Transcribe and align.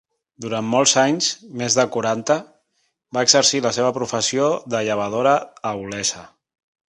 Durant 0.43 0.65
molts 0.69 0.93
anys, 1.01 1.27
més 1.61 1.75
de 1.79 1.85
quaranta, 1.95 2.37
va 3.17 3.25
exercir 3.27 3.63
la 3.67 3.73
seva 3.79 3.93
professió 3.99 4.47
de 4.75 4.83
llevadora 4.89 5.35
a 5.73 5.77
Olesa. 5.85 6.27